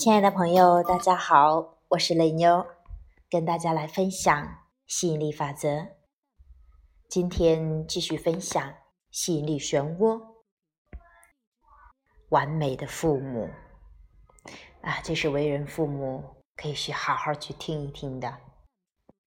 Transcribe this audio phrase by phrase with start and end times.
[0.00, 2.66] 亲爱的朋友，大家好，我是雷妞，
[3.28, 5.88] 跟大家来分享吸引力法则。
[7.06, 8.74] 今天继续分享
[9.10, 10.18] 吸引力漩涡，
[12.30, 13.50] 完美的父母
[14.80, 16.24] 啊，这是为人父母
[16.56, 18.38] 可以去好好去听一听的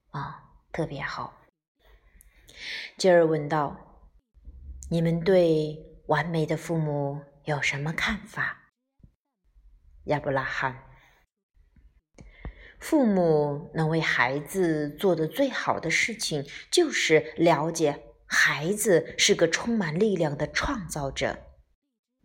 [0.10, 1.36] 啊，特别好。
[2.98, 3.78] 今儿问道：
[4.90, 8.62] 你们对完美的父母有什么看法？
[10.05, 10.84] 亚伯拉罕，
[12.77, 21.38] 父母能为孩子做的最好的事情，就是了解孩子是个充满力量的创造者，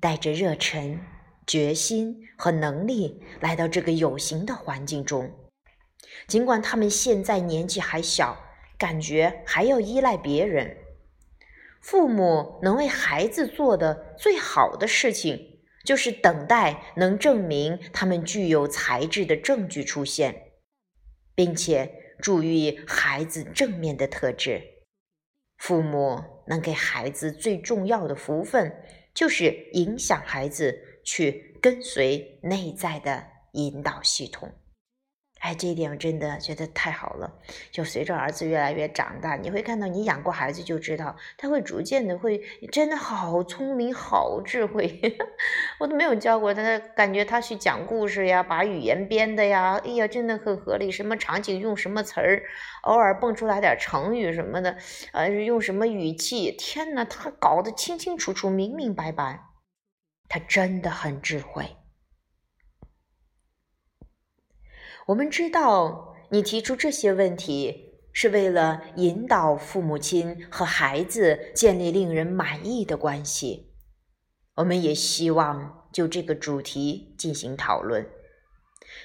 [0.01, 1.01] 带着热忱、
[1.47, 5.33] 决心和能力来到这个有形的环境中。
[6.27, 8.45] 尽管他们现在年纪还小，
[8.77, 10.79] 感觉还要依赖别人，
[11.81, 15.58] 父母能为孩子做的最好的事情。
[15.89, 20.53] 就是等待能证明他们具有才智的证据出现，
[21.35, 24.61] 并且注意孩子正面的特质。
[25.57, 28.71] 父母能给孩子最重要的福分，
[29.15, 34.58] 就是影响孩子去跟随内在的引导系统。
[35.41, 37.33] 哎，这一点我真的觉得太好了。
[37.71, 45.01] 就随着儿子越来越长大，你会看到，你养过孩子就知道，他会逐渐的会真的好聪明、好智慧。
[45.79, 50.91] 我都没有教过他，感觉他去讲故事呀，把语言编的呀，哎呀，真的很合理。
[50.91, 52.43] 什么场景用什么词儿，
[52.83, 54.77] 偶尔蹦出来点成语什么的，
[55.13, 59.45] 呃，用什么语气，天呐，他搞得清清楚楚、明明白白。
[60.29, 61.78] 他真的很智慧。
[65.09, 73.73] 我们知道，你提出这些问题是为了引导父母亲和孩子建立令人满意的关系。
[74.57, 78.07] 我们也希望就这个主题进行讨论，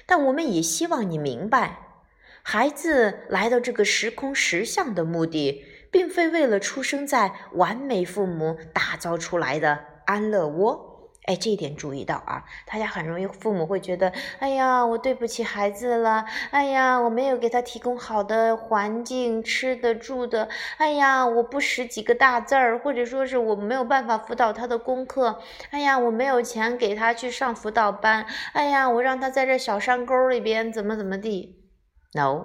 [0.04, 2.02] 但我们也希望你明白，
[2.42, 10.93] 孩子来到这个时空实相的目的，并非为了出生在完美父母打造出来的安乐窝。
[11.24, 12.44] 哎，这一点注意到啊！
[12.66, 25.40] 大家很容易，父母会觉得，哎呀，我对不起孩子了，哎呀，我没有给他提供好的环境，吃的住的，哎呀，我不识几个大字儿，或者说是我没有办法辅导他的功课，
[25.70, 31.64] 哎呀，我没有钱给他去上辅导班，哎呀，我让他在这小山沟里边怎么怎么地
[32.12, 32.44] ？No，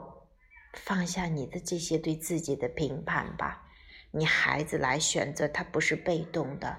[0.74, 3.64] 放下你的这些对自己的评判吧，
[4.12, 6.78] 你孩子来选择，他不是被动的。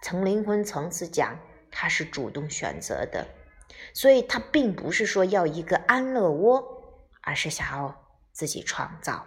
[0.00, 1.38] 从灵魂层次讲，
[1.70, 3.26] 他是主动选择的，
[3.92, 6.62] 所以他并不是说要一个安乐窝，
[7.20, 9.26] 而是想要自己创造。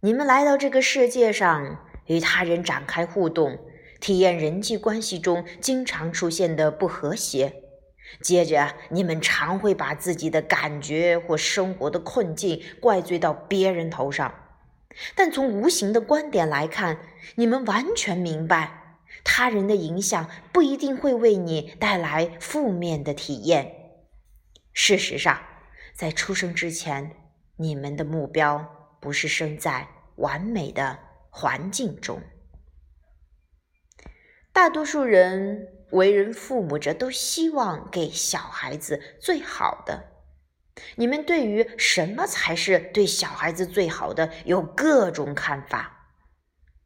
[0.00, 3.58] 你们来到这个世界上，与他人展开互动，
[4.00, 7.62] 体验人际关系中经常出现的不和谐。
[8.20, 14.43] 接着，你们常会把自己的感觉或生活的困境怪罪到别人头上。
[15.14, 16.98] 但从无形的观点来看，
[17.36, 23.74] 你们完全明白，他人的影响不一定会为你带来负面的体验。
[24.72, 25.40] 事实上，
[25.94, 27.16] 在出生之前，
[27.56, 30.98] 你们的目标不是生在完美的
[31.30, 32.22] 环境中。
[34.52, 40.13] 大多数人为人父母者都希望给小孩子最好的。
[40.96, 46.10] 你们对于什么才是对小孩子最好的有各种看法。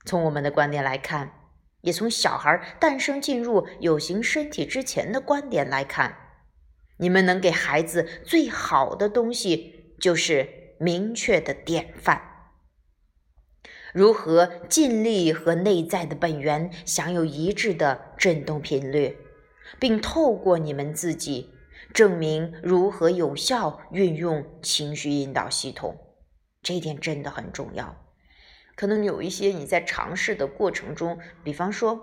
[0.05, 1.33] 从我们的观点来看，
[1.81, 6.17] 也从小孩诞生进入有形身体之前的观点来看，
[6.99, 12.23] 你们能给孩子最好的东西就是明确的典范。
[13.95, 19.17] 如何尽力和内在的本源享有一致的振动频率，
[19.81, 21.55] 并透过你们自己。
[21.93, 25.99] 证明如何有效运用情绪引导系统，
[26.63, 27.97] 这一点真的很重要。
[28.77, 32.01] 可能有一些你在尝试的过程中，比方说，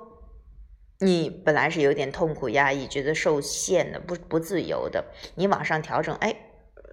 [1.00, 5.06] 你本来是有点痛苦、压抑、觉得受限的、不不自由的，
[5.36, 6.36] 你往上调整，哎，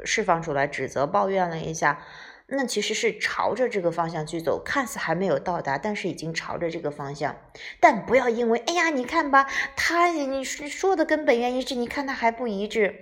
[0.05, 2.05] 释放出来，指责、抱怨了一下。
[2.55, 7.35] 那其实是朝着这个方向去走，看似还没有到达，但是已经朝着这个方向。
[7.81, 12.95] 但不要因为，哎呀，你看吧，他你说的根本原因是你看他还不一致，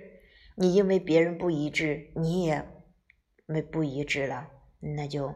[0.55, 2.65] 你因为别人不一致，你也
[3.45, 4.47] 没不一致了，
[4.79, 5.35] 那就，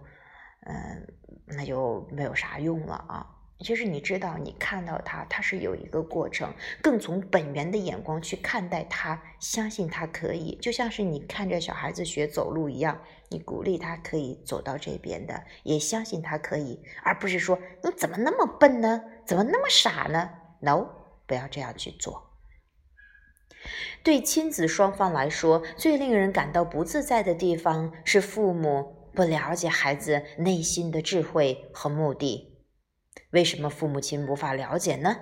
[0.65, 1.07] 嗯，
[1.47, 3.34] 那就没有啥用了啊。
[3.59, 19.01] 其实你知道，你看到他，他是有一个过程，更从本源的眼光去看待他，相信他可以，就像是你看着小孩子学走路一样，你鼓励他可以走到这边的，也相信他可以，而不是说你怎么那么笨呢？
[19.25, 20.29] 怎么那么傻呢
[20.59, 20.89] ？No，
[21.25, 22.29] 不要这样去做。
[24.03, 32.54] 对亲子双方来说，最令人感到不自在的地方是父母不了解孩子内心的智慧和目的。
[33.35, 35.17] 为什么父母亲无法了解呢？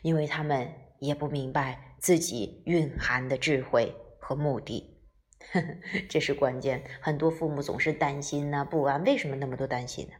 [0.00, 4.98] 因为他们也不明白自己蕴含的智慧和目的。
[6.08, 6.82] 这是关键。
[6.98, 9.04] 很多父母总是担心呢，不安。
[9.04, 10.14] 为什么那么多担心呢？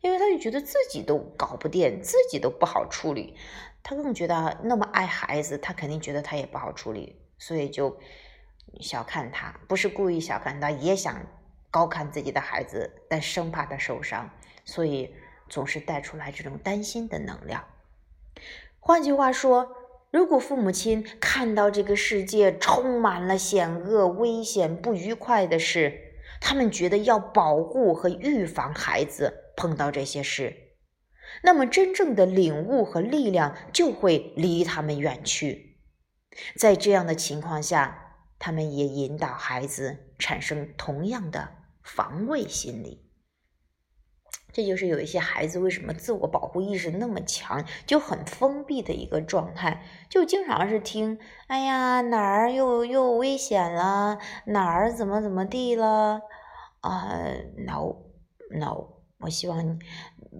[0.00, 3.36] 因为他就觉得自己都搞不定，自己都不好处理。
[3.82, 7.20] 他更觉得那么爱孩子，他肯定觉得他也不好处理。
[7.36, 7.94] 所以就
[8.80, 11.26] 小看他，不是故意小看他，也想
[11.70, 14.30] 高看自己的孩子，但生怕他受伤，
[14.64, 15.14] 所以
[15.48, 17.64] 总是带出来这种担心的能量。
[18.80, 19.76] 换句话说，
[20.10, 26.00] 如果父母亲看到这个世界充满了险恶、危险、不愉快的事，
[26.40, 30.54] 他们觉得要保护和预防孩子碰到这些事，
[31.42, 35.78] 那么真正的领悟和力量就会离他们远去。
[36.56, 41.48] 在这样的情况下，他们也引导孩子产生同样的
[41.82, 43.03] 防卫心理。
[44.54, 51.18] 这就是有一些孩子为什么自我保护意识那么强，就很封闭的一个状态，就经常是听
[51.48, 56.20] “哎呀哪儿又又危险了，哪儿怎么怎么地了”，
[56.80, 57.10] 啊
[57.66, 57.96] ，no
[58.58, 58.86] no，
[59.18, 59.80] 我希望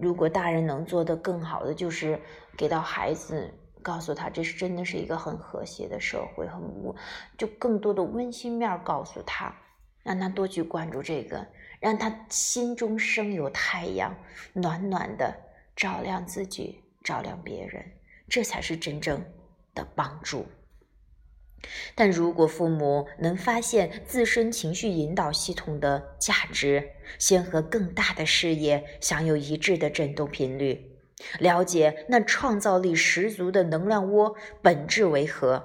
[0.01, 2.19] 如果大人能做的更好的，就是
[2.57, 3.53] 给到孩子。
[3.83, 6.95] 告诉他，这是真的是一个很和谐的社会，很温，
[7.37, 9.55] 就更多的温馨面告诉他，
[10.01, 11.45] 让他多去关注这个，
[11.85, 14.17] 让他心中生有太阳，
[14.53, 15.31] 暖暖的
[15.75, 17.85] 照亮自己，照亮别人，
[18.27, 19.23] 这才是真正
[19.75, 20.47] 的帮助。
[21.93, 26.89] 但如果父母能发现自身情绪引导系统的价值，
[27.19, 30.97] 先和更大的事业享有一致的振动频率。
[31.39, 35.63] 了解那创造力十足的能量窝本质为何，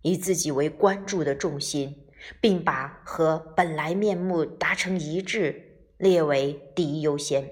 [0.00, 2.06] 以自己为关注的重心，
[2.40, 7.50] 并把和本来面目达成一致列为第一优先，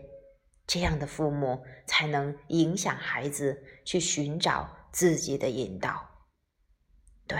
[0.67, 6.09] 这样的父母才能影响孩子去寻找自己的引导。
[7.27, 7.39] 对，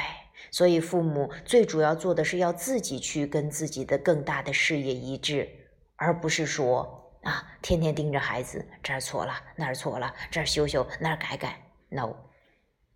[0.51, 5.49] 所以父母最主要做的是要自己去跟自己的更大的事业一致，
[5.97, 6.97] 而不是说。
[7.25, 11.61] 啊，天天盯着孩子，这儿错了，那儿错了，这儿修修，那儿改改。
[11.89, 12.15] No，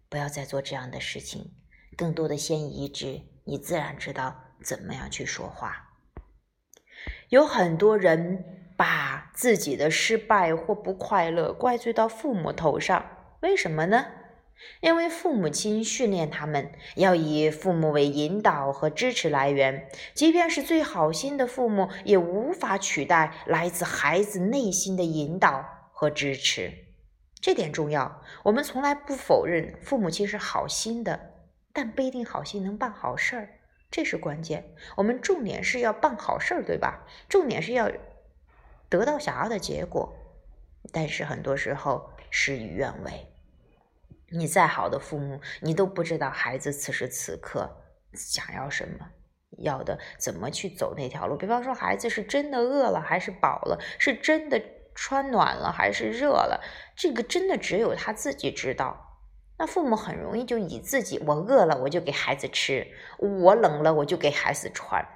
[0.08, 1.52] 不要再做这样的事情。
[1.96, 5.90] 更多的先移植，你自然知道怎么样去说话。
[7.28, 8.44] 有很多人
[8.76, 13.04] 把自己的失败或不快乐怪罪到父母头上，
[13.40, 14.06] 为什么呢？
[14.80, 26.72] 因为父母亲训练他们要以父母为引导和支持来源，即便是最好心的父母，也无法取代来自孩子内心的引导和支持。
[27.40, 28.22] 这点重要。
[28.44, 31.31] 我们从来不否认父母亲是好心的，
[31.72, 33.48] 但不一定好心能办好事儿，
[33.90, 34.74] 这是关键。
[34.96, 37.06] 我们重点是要办好事儿，对吧？
[37.28, 37.90] 重点是要
[38.88, 40.14] 得到想要的结果，
[40.92, 43.26] 但是很多时候事与愿违。
[44.30, 47.82] 你再好的父母，你都不知道孩子此时此刻
[48.14, 49.10] 想要什么，
[49.58, 51.36] 要的怎么去走那条路。
[51.36, 54.62] 比方说，孩子是真的饿了还是饱了，是真的
[54.94, 56.62] 穿暖了还是热了，
[56.96, 59.11] 这个真的只有他自己知道。
[59.62, 62.84] 那父母很容易就以自己，我饿了我就给孩子吃，
[63.20, 65.06] 我冷了我就给孩子穿。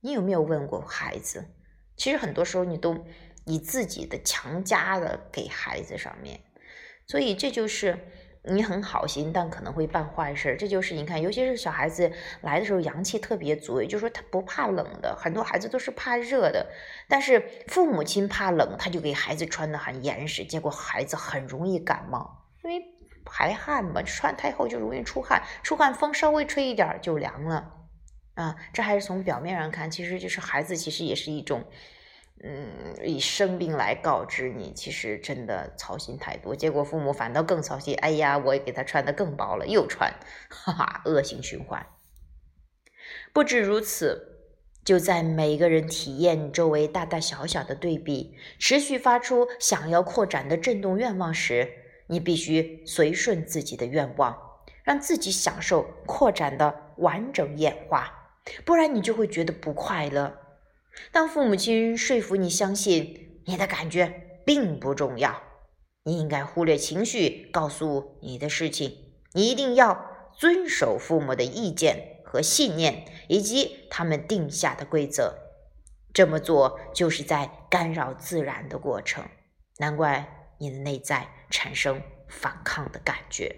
[0.00, 1.44] 你有没有问过孩子？
[1.94, 3.04] 其实很多时候你都
[3.44, 6.40] 以自己的强加的给孩子上面，
[7.06, 7.98] 所以这就是。
[8.44, 10.56] 你很好心，但可能会办坏事。
[10.58, 15.14] 这就是你看，尤其是小孩子来的时候，阳气特别足，也就是说他不怕冷的。
[15.16, 16.66] 很多孩子都是怕热的，
[17.08, 22.84] 但是父母亲怕冷，他就给孩子穿的很严实，结果孩子很容易感冒，因为
[23.24, 27.72] 排汗嘛，穿太厚就容易出汗，出汗风稍微吹一点就凉了
[28.34, 28.56] 啊。
[28.72, 31.64] 这还是从表面上看，其实就是孩子其实也是一种。
[32.44, 37.94] 嗯，以生病来告知你，其实真的操心太多，结果父母反倒更操心。
[38.00, 40.12] 哎呀，我也给他穿的更薄了，又穿，
[40.50, 41.86] 哈哈，恶性循环。
[43.32, 44.40] 不止如此，
[44.84, 51.72] 就在每个人体验周围大大小小的对比，持续发出想要扩展的震动愿望时，
[52.06, 54.36] 你必须随顺自己的愿望，
[54.82, 60.38] 让自己享受扩展的完整演化，不然你就会觉得不快乐。
[61.10, 65.42] 当父母亲说服你相信你的感觉并不重要，
[66.04, 68.98] 你应该忽略情绪告诉你的事情。
[69.32, 75.38] 你一定要遵守父母的意见和信念，以及他们定下的规则。
[76.12, 79.24] 这么做就是在干扰自然的过程。
[79.78, 83.54] 难怪你的内在产生反抗的感觉。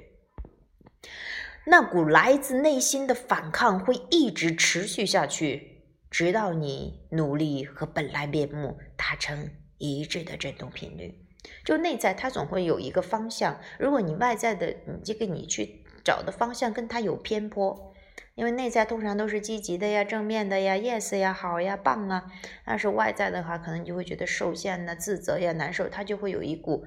[1.65, 9.49] 那股来自内心的反抗会一直持续下去，直到你努力和本来面目达成
[9.79, 11.27] 一致的振动频率。
[11.65, 13.59] 就内在，它总会有一个方向。
[13.79, 17.95] 如果你外在的，你这个你去找的方向跟它有偏颇，
[18.35, 22.25] 因为内在通常都是积极的呀、正面的呀、yes 呀、好呀、棒啊。
[22.67, 26.87] 但是外在的话，可能你就会觉得受限呢、自责呀、难受，它就会有一股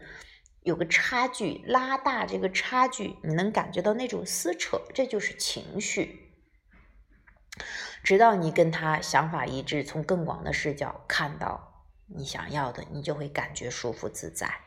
[0.67, 6.33] 有个差距，拉大这个差距，你能感觉到那种撕扯，这就是情绪。
[8.03, 11.85] 直到你跟他想法一致，从更广的视角看到。
[12.07, 14.59] 你想要的，你就会感觉舒服自在。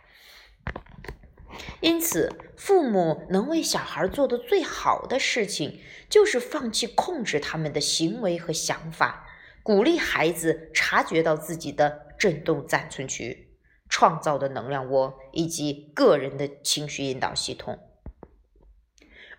[1.83, 9.29] 因此，父母能为小孩做的最好的事情，就是放弃控制他们的行为和想法，
[9.63, 13.50] 鼓励孩子察觉到自己的振动暂存区、
[13.91, 17.79] 创造的能量窝以及个人的情绪引导系统。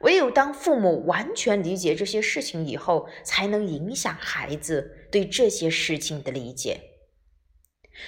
[0.01, 6.81] 唯有当父母完全理解这些事情以后，才能影响孩子对这些事情的理解。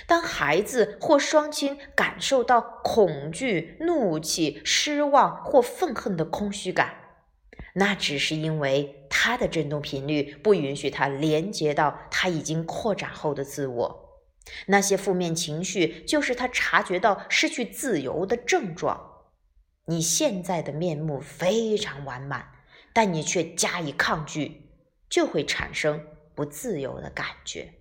[0.08, 6.96] 当孩子或双亲感受到恐惧、怒气、失望或愤恨的空虚感，
[7.76, 14.03] 那只是因为他的振动频率不允许他连接到他已经扩展后的自我。
[14.68, 19.26] 那些负面情绪就是他察觉到失去自由的症状。
[19.86, 22.48] 你现在的面目非常完满，
[22.94, 24.70] 但你却加以抗拒，
[25.10, 27.74] 就会产生不自由的感觉。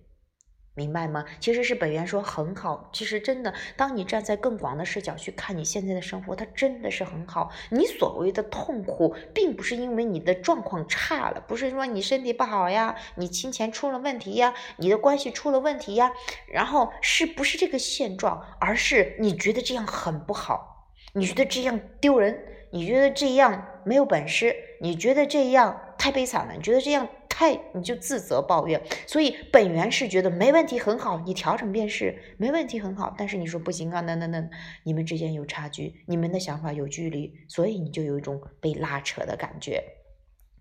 [0.75, 1.23] 明白吗？
[1.39, 2.89] 其实是本源说很好。
[2.91, 7.51] 其实真的，当你站在更广的视角去看你现在的生活，它真的是很好。
[7.69, 16.11] 你所谓的痛苦，并不是因为你的状况差了，不是说你身体不好呀，你金钱出了问题呀，你的关系出了问题呀，
[16.47, 27.07] 然后是不是这个现状，而是你觉得这样很不好，你觉得这样丢人，你觉得这样没有本事，你觉得这样太悲惨了，你觉得这样。
[27.35, 33.11] 太你就自责抱怨，所以本源是觉得没问题很好，你调整便是没问题很好。
[33.17, 34.47] 但是你说不行啊，那那那
[34.83, 39.83] 你们之间有差距，你们的想法有距离，所以你就有一种被拉扯的感觉，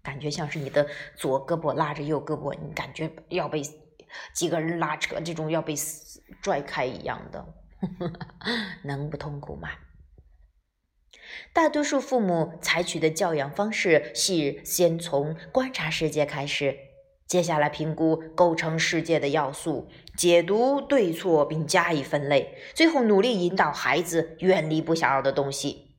[0.02, 3.60] 感觉像是你的左胳膊拉着右胳膊，你感觉要被
[4.32, 5.74] 几个人拉扯，这种要被
[6.40, 7.46] 拽开一样的，
[8.82, 9.68] 能不痛苦吗？
[11.52, 16.76] 大多数父母采取的教养方式是先从观察世界开始，
[17.26, 25.96] 接下来评估构成世界的要素，解读对错并加以分类，最后努力引导孩子远离不想要的东西。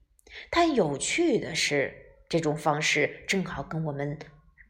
[0.49, 1.93] 但有趣的是，
[2.29, 4.17] 这种方式正好跟我们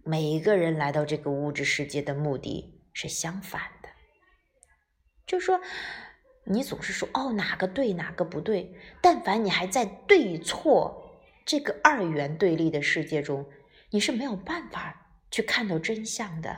[0.04, 3.90] 每一个人来到这个物质世界的目的是相反的，
[5.26, 5.60] 就说。
[6.46, 13.46] 你总是说哦哪个对哪个不对，但凡你还在对错这个二元对立的世界中，
[13.92, 16.58] 你是没有办法去看到真相的。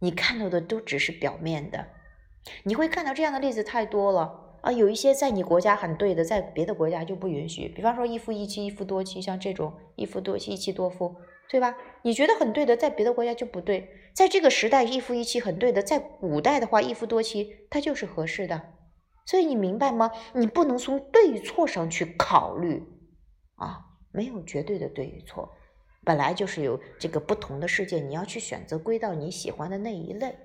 [0.00, 1.86] 你看到的都只是表面的。
[2.64, 4.72] 你会看到这样的例子太多了啊！
[4.72, 7.68] 有一些在你国家很对的，在别的国家就不允许。
[7.68, 11.16] 比方说一夫一妻、一夫多妻，像这种一夫多妻、一妻多夫，
[11.50, 11.76] 对吧？
[12.02, 13.90] 你觉得很对的，在别的国家就不对。
[14.14, 18.62] 在这个时代，一夫一妻很对的，在古代的话，一夫多妻它就是合适的。
[19.26, 20.10] 所以你明白吗？
[20.34, 22.82] 你不能从对与错上去考虑
[23.56, 23.80] 啊，
[24.12, 25.52] 没有绝对的对与错，
[26.04, 30.36] 本来就是有这个不同的世界，你要去选择归到你喜欢的那一类。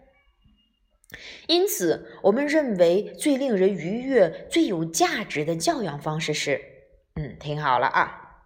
[1.48, 6.60] 因此，我们认为最令人愉悦、最有价值的教养方式是：
[7.16, 8.44] 嗯，听好了啊，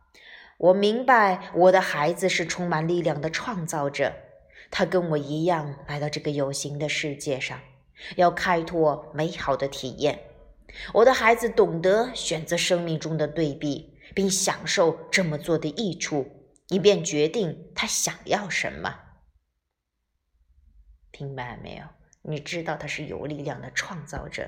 [0.58, 4.14] 我明白我的孩子是充满力量的创造者，
[4.70, 7.60] 他跟我一样来到这个有形的世界上，
[8.15, 10.20] 要开拓美好的体验。
[10.94, 19.00] 我的孩子懂得选择生命中的对比，并享受这么做的益处，以便决定他想要什么。
[21.20, 21.84] 明白没有？
[22.22, 24.44] 你知道他是有力量的创造者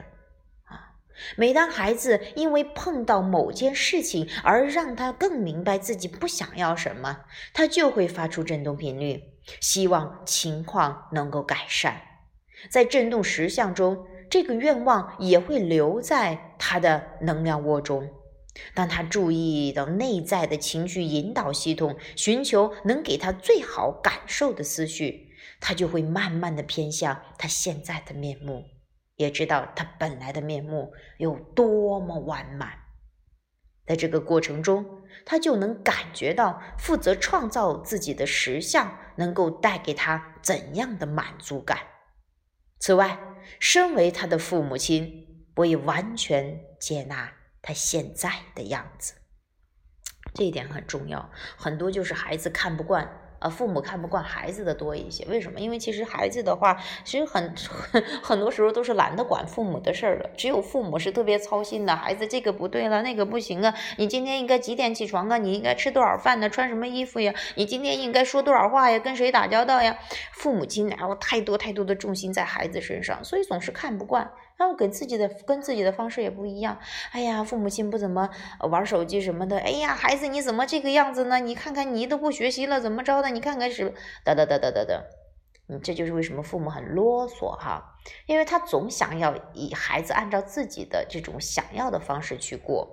[0.65, 0.95] 啊！
[1.35, 9.23] 每当孩子因为碰到某件事情而让他更明白自己不想要什么，他就会发出振动频率，
[9.59, 12.10] 希望情况能够改善。
[12.69, 14.05] 在震动实像中。
[14.29, 18.09] 这个愿望也会留在他的能量窝中。
[18.73, 25.27] 当他注意到内在的情绪引导系统，寻求能给他最好感受的思绪，
[25.59, 28.63] 他就会慢慢的偏向他现在的面目，
[29.17, 32.71] 也知道他本来的面目有多么完满。
[33.85, 34.85] 在这个过程中，
[35.25, 41.77] 他就能感觉到负责创造自己的实相能够带给他怎样的满足感。
[42.81, 43.17] 此外，
[43.59, 49.13] 身为他的父母亲，我也完全接纳他现在的样子。
[50.33, 51.31] 这一点很重要。
[51.55, 53.30] 很多就是孩子看不惯。
[53.41, 55.59] 啊，父母看不惯孩子的多一些，为什么？
[55.59, 57.53] 因为其实孩子的话，其实很
[57.91, 61.95] 很 很多时候都是懒得管父母的事儿了，只有父母是特别操心的。
[61.95, 63.73] 孩子这个不对了，那个不行啊！
[63.97, 65.39] 你今天应该几点起床啊？
[65.39, 66.47] 你应该吃多少饭呢？
[66.47, 67.33] 穿什么衣服呀？
[67.55, 68.99] 你今天应该说多少话呀？
[68.99, 69.97] 跟谁打交道呀？
[70.33, 74.31] 父母亲然后太多太多的重心在孩子身上，所以总是看不惯。
[74.61, 76.77] 然后跟自己的跟自己的方式也不一样。
[77.13, 78.29] 哎呀，父母亲不怎么
[78.69, 79.57] 玩手机什么的。
[79.57, 81.39] 哎呀，孩子你怎么这个样子呢？
[81.39, 83.29] 你看看你都不学习了，怎么着的？
[83.31, 83.91] 你看看是
[84.23, 85.01] 哒哒哒哒哒哒。
[85.67, 87.95] 嗯，这就是为什么父母很啰嗦哈，
[88.27, 92.87] 因为他总想要以孩子按照自己的这种想要的方式去过。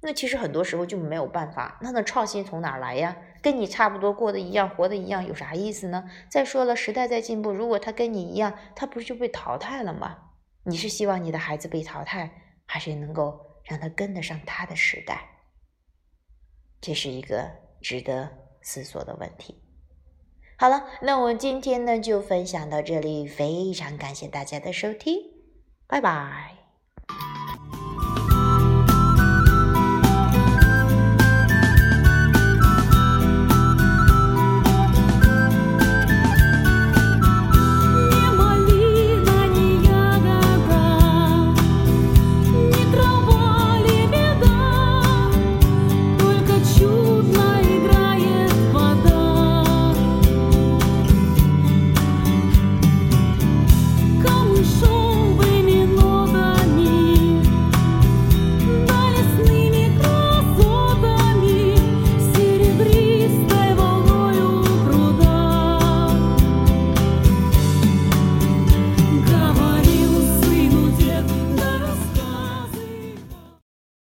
[0.00, 1.78] 那其实很多时候就没有办法。
[1.82, 3.18] 那那创新从哪来呀？
[3.42, 6.04] 跟你差不多过的一样，活的一样，有啥意思呢？
[6.30, 10.21] 再说了，时代在进步，如果他跟你一样，他不是就被淘汰了吗？
[10.64, 12.30] 你是希望你的孩子被淘汰，
[12.66, 15.28] 还是能够让他跟得上他的时代？
[16.80, 17.50] 这是一个
[17.80, 19.62] 值得思索的问题。
[20.56, 25.16] 好了，那我今天呢就分享到这里，非常感谢大家的收听，
[25.88, 26.61] 拜拜。